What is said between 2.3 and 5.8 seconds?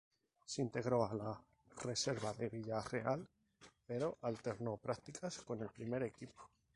del Villarreal, pero alternó prácticas con el